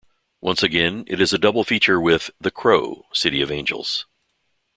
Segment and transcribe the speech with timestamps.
[0.41, 4.07] Once again, it is a double feature with "The Crow: City of Angels".